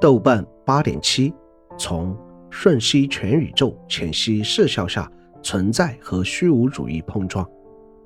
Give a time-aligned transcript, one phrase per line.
[0.00, 1.30] 豆瓣八点七，
[1.76, 2.16] 从
[2.48, 5.10] 瞬息全宇宙浅析视效下
[5.42, 7.46] 存在和虚无主义碰撞。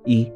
[0.04, 0.30] 一，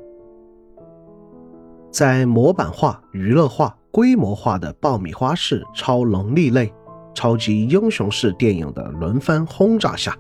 [1.91, 6.73] 在模板化、娱乐化、规模化的爆米花式超能力类、
[7.13, 10.17] 超级英雄式电影的轮番轰炸下，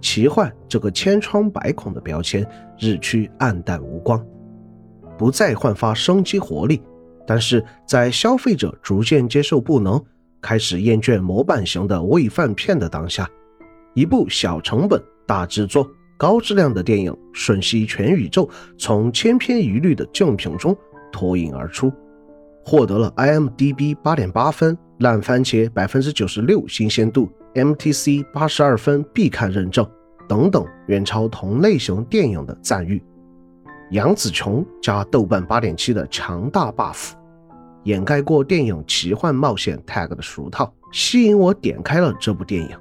[0.00, 2.44] 奇幻这个千疮百孔的标签
[2.76, 4.20] 日趋暗淡无光，
[5.16, 6.82] 不再焕发生机活力。
[7.26, 9.98] 但是在消费者逐渐接受不能、
[10.44, 13.26] 开始厌倦模板型的喂饭片的当下，
[13.94, 20.76] 一部小成本、大制作、高质量的电影《瞬息全宇宙》从千篇一律的竞品中
[21.10, 21.90] 脱颖而出，
[22.62, 29.88] 获得了 IMDB 八点八分、烂番茄百分之九十六新鲜度、MTC 八十二分必看认证
[30.28, 33.02] 等等远超同类型电影的赞誉。
[33.92, 37.12] 杨紫琼加豆瓣八点七的强大 buff，
[37.84, 42.76] 掩盖过电影奇幻冒险 tag 的俗套，吸引我点开了这部电影。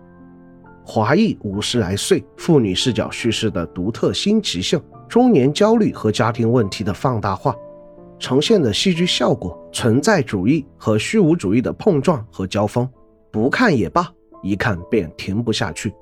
[0.85, 7.55] 华裔五十来岁妇女视角叙事的独特新奇性，中年焦虑和家庭问题的放大化，
[8.19, 12.89] 呈现的戏剧效果，存在主义和虚无主义的碰撞和交锋，
[13.31, 14.09] 不看也罢，
[14.41, 15.93] 一看便停不下去。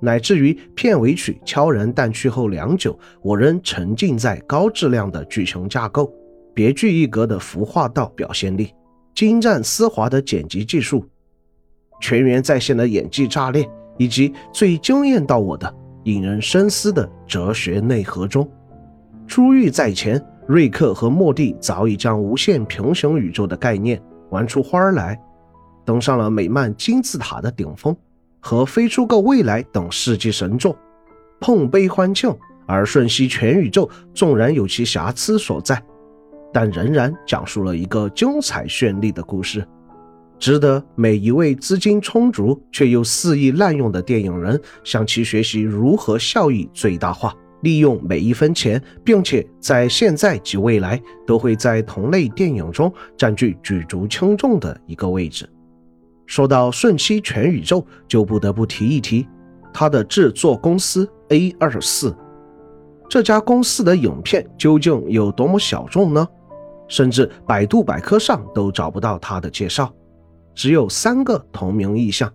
[0.00, 6.12] 乃至于片尾曲悄然淡去后良久，我仍沉浸在高质量的剧情架构、
[6.56, 8.72] 别具一格的服化道表现力、
[9.14, 11.04] 精湛丝滑的剪辑技术、
[12.00, 13.68] 全员在线的演技炸裂，
[13.98, 15.70] 以及最惊艳到我的、
[16.04, 18.50] 引人深思的哲学内核中。
[19.26, 25.20] 珠玉在前，瑞克和莫蒂早已将无限平行宇宙的概念玩出花儿来，
[25.84, 27.94] 登上了美漫金字塔的顶峰。
[28.40, 30.74] 和飞出个未来等世纪神作，
[31.38, 32.34] 碰杯欢庆。
[32.68, 35.80] 而瞬息全宇宙纵然有其瑕疵所在，
[36.56, 39.62] 但仍然讲述了一个精彩绚丽的故事，
[40.38, 55.46] 值得每一位资金充足却又肆意滥用的电影人向其学习如何效益最大化，利用每一分钱，并且在现在及未来都会在同类电影中占据举足轻重的一个位置。
[56.24, 59.28] 说到瞬息全宇宙，就不得不提一提
[59.74, 62.16] 它的制作公司 A 二四。
[63.10, 66.26] 这家公司的影片究竟有多么小众呢？
[66.88, 69.92] 甚至百度百科上都找不到他的介绍，
[70.54, 72.32] 只有三个同名意象。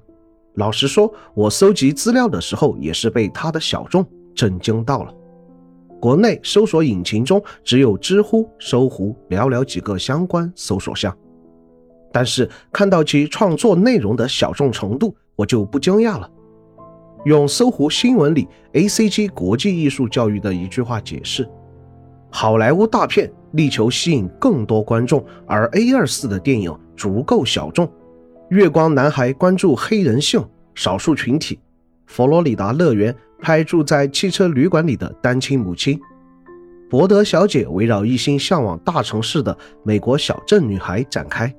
[0.55, 5.13] 老实说，我搜集资料的时候也是被他的小众震惊到了。
[5.99, 11.15] 国内搜索引擎中只有知乎、搜狐寥寥几个相关搜索项。
[12.11, 16.29] 但是看到其创作内容的小众程度，我就不惊讶了。
[17.23, 21.47] 用搜狐新闻里 ACG 国际艺术教育的一句话解释：
[22.31, 27.91] 好莱坞大片力求吸引更多观众，而 A 二四的电影足够小众。
[28.49, 30.43] 月光男孩关注黑人性、
[30.73, 31.59] 少数群体；
[32.07, 35.99] 佛罗里达乐园拍住在汽车旅馆里的单亲母亲；
[36.89, 41.53] 博德小姐围绕一心向往大城市的美国小镇女孩展开。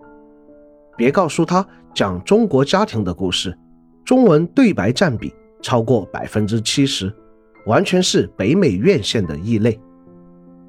[0.96, 3.56] 别告诉他讲中国家庭的故事，
[4.04, 7.12] 中文对白占比超过百分之七十，
[7.66, 9.78] 完全是北美院线的异类。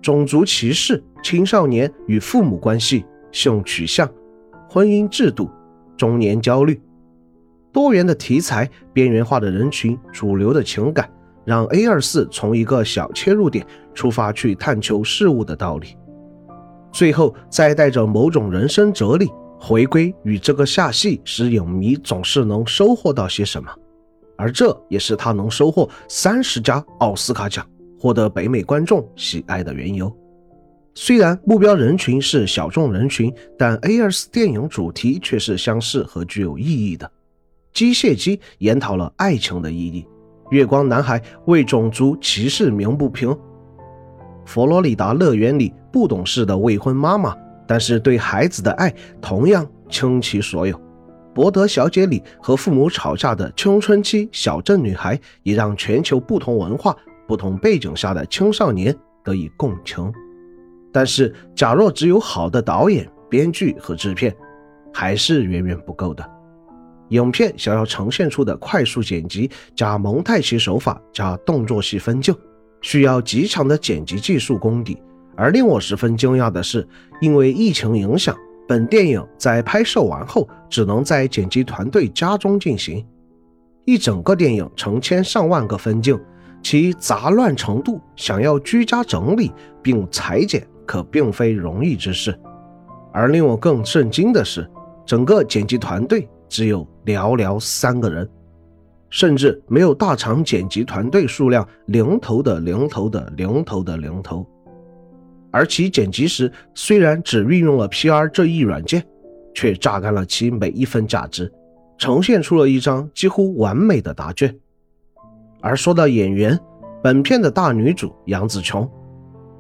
[0.03, 4.07] 种族歧视、青少年与父母关系、性取向、
[4.69, 5.49] 婚姻制度、
[5.95, 6.79] 中年焦虑，
[7.71, 11.09] 多元的题材、边缘化的人群、主流的情感，
[11.45, 15.95] 让 A 二四从一个小切入点出发去探求事物的道理，
[16.91, 19.31] 最后再带着某种人生哲理。
[19.57, 23.71] 回归与这个下戏，使影迷总是能收获到些什么，
[24.35, 27.65] 而这也是他能收获三十家奥斯卡奖，
[28.03, 30.13] 获得北美观众喜爱的缘由。
[30.93, 37.09] 虽然目标人群是小众人群，但 A 二四电影主题却是相似和具有意义的。
[37.71, 40.05] 机械姬研讨了爱情的意义，
[40.51, 43.33] 月光男孩为种族歧视鸣不平，
[44.45, 47.33] 佛罗里达乐园里不懂事的未婚妈妈。
[47.65, 50.77] 但是对孩子的爱同样倾其所有。
[51.33, 56.93] 博德小姐里和父母吵架的青春期小镇女孩，也让全球不同文化、
[57.27, 60.11] 不同背景下的青少年得以共情。
[60.91, 64.35] 但是，假若只有好的导演、编剧和制片，
[64.93, 66.23] 还是远远不够的。
[67.09, 72.35] 影片想要呈现出的快速剪辑加蒙太奇手法加动作戏分镜，
[72.81, 75.01] 需要极强的剪辑技术功底。
[75.35, 76.87] 而令我十分惊讶的是，
[77.19, 78.35] 因为疫情影响，
[78.67, 83.03] 本电影在拍摄完后只能在剪辑团队家中进行。
[83.85, 86.19] 一整个电影成千上万个分镜，
[86.63, 89.51] 其杂乱程度，想要居家整理
[89.81, 92.33] 并裁剪，可并非容易之事。
[93.11, 94.67] 而令我更震惊的是，
[95.05, 98.27] 整个剪辑团队只有寥寥三个人，
[99.09, 104.47] 甚至没有大厂剪辑团队数量零头的零头的零头的零头。
[105.51, 109.05] 而其剪辑时虽然只运用了 PR 这一软件，
[109.53, 111.51] 却榨干了其每一分价值，
[111.99, 114.57] 呈现出了一张几乎完美的答卷。
[115.63, 116.59] 而说到演员，
[117.01, 118.87] 本片的大女主杨紫琼，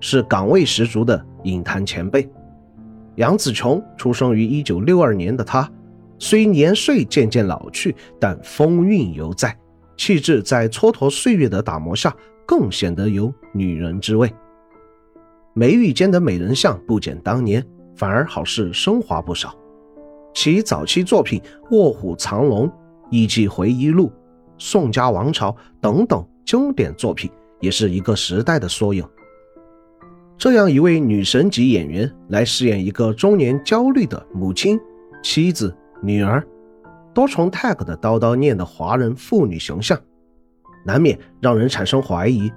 [0.01, 2.29] 是岗位十足的影坛前辈。
[3.15, 5.71] 杨紫琼出生于一九六二年的她，
[6.19, 9.57] 虽年岁渐渐老去，但风韵犹在，
[9.95, 12.13] 气质在蹉跎岁月的打磨下，
[12.45, 14.29] 更显得有女人之味。
[15.53, 17.65] 眉宇间的美人像不减当年，
[17.95, 19.55] 反而好似升华不少。
[20.33, 21.39] 其早期作品
[21.71, 22.67] 《卧虎藏龙》
[23.09, 24.07] 《以及回忆录》
[24.57, 25.51] 《宋家王朝》
[25.81, 27.29] 等等经典作品，
[27.59, 29.05] 也是一个时代的缩影。
[30.37, 34.79] 这样一位女神级演员来饰演一个中年焦虑的母亲、
[35.21, 36.45] 妻子、女儿，
[37.13, 39.97] 多重 tag 的叨叨念的华人妇女形象，
[40.85, 42.51] 难免让人产生怀疑。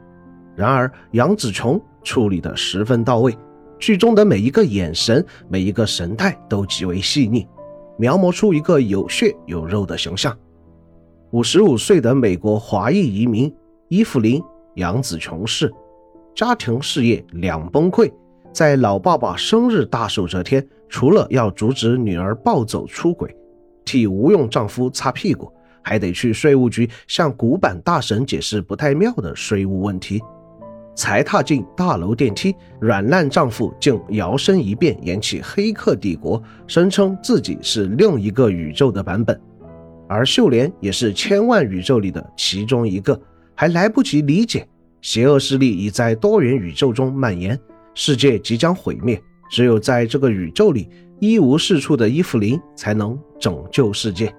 [0.57, 3.37] 然而杨紫琼处理的十分到位，
[3.79, 7.47] 剧中的每一个眼神、每一个神态都极为细腻，
[7.99, 10.37] 描摹出一个有血有肉的形象。
[11.37, 13.55] 五十五岁的美国华裔移民
[13.89, 14.41] 伊芙琳·
[14.77, 15.71] 杨紫琼是。
[16.35, 18.11] 家庭事业两崩溃，
[18.55, 23.37] 在老爸爸生日大寿这天，除了要阻止女儿暴走出轨，
[23.85, 25.53] 替无用丈夫擦屁股，
[25.83, 30.23] 还得去税务局向古板大神解释不太妙的税务问题。
[30.95, 39.39] 才踏进大楼电梯，软烂丈夫竟摇身一变演起《黑客帝国》，声称自己是另一个宇宙的版本，
[40.09, 43.21] 而秀莲也是千万宇宙里的其中一个，
[43.55, 44.67] 还来不及理解。
[45.03, 47.59] 邪恶势力已在多元宇宙中蔓延，
[47.95, 49.21] 世界即将毁灭。
[49.49, 50.89] 只有在这个宇宙里
[51.21, 54.35] 一无是处的伊芙琳才能拯救世界。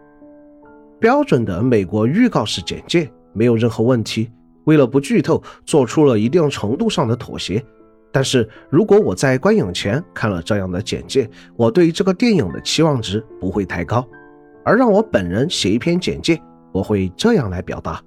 [1.00, 4.30] 标准的美国预告式简介没有任何问题，
[4.66, 7.64] 为了不剧透，做出了一定程度上的妥协。
[8.12, 14.06] 但是如果我在观影前看了这样的简介，我对这个电影的期望值不会太高。
[14.68, 16.38] 而让我本人写一篇简介，
[16.74, 18.02] 我会这样来表达：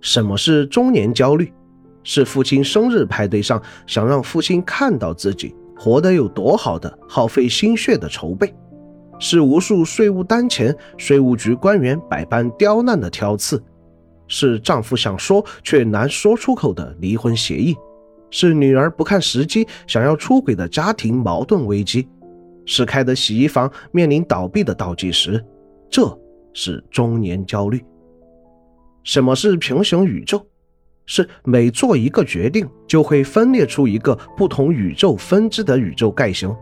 [0.00, 1.52] 什么是中年焦虑？
[2.02, 8.50] 是父亲生日派对上想让父亲看到自己活得有多好的耗费心血的筹备，
[9.18, 13.62] 是无数税务单前税务局官员百般刁难的挑刺，
[14.26, 17.76] 是丈夫想说却难说出口的离婚协议，
[18.30, 22.08] 是女儿不看时机想要出轨的家庭矛盾危机，
[22.64, 25.44] 是开的洗衣房面临倒闭的倒计时，
[25.90, 26.18] 这
[26.54, 27.84] 是中年焦虑。
[29.02, 30.42] 什么是平行宇宙？
[31.06, 36.54] 是每做一个决定，就会分裂出一个不同宇宙分支的宇宙概型，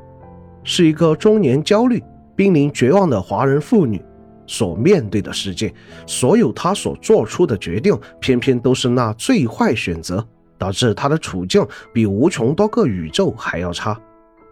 [0.65, 2.03] 是一个中年焦虑、
[2.35, 4.03] 濒临绝望的华人妇女
[4.47, 5.71] 所面对的世界。
[6.07, 10.27] 所有她所做出的决定，偏偏都是那最坏选择，
[10.57, 14.01] 导致她的处境比无穷多个宇宙还要差。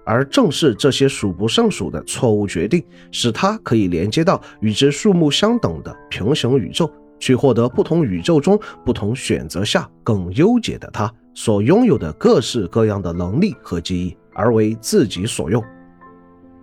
[0.07, 6.91] 而正是这些数不胜数的错误决定，使他可以连接到与之数目相等的平行宇宙。
[7.19, 15.65] 去获得不同宇宙中不同选择下更优解的他所拥有的各式各样的能力和记忆，而为自己所用，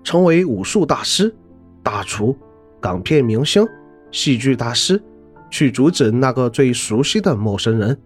[0.04, 1.36] 成为武术大师、
[1.82, 2.38] 大厨、
[2.80, 3.68] 港片明星、
[4.12, 5.02] 戏剧大师，
[5.50, 8.00] 去阻止那个最熟悉的陌生人，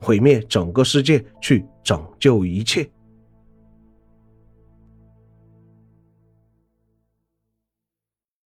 [0.00, 2.88] 毁灭整个世界，去拯救一切。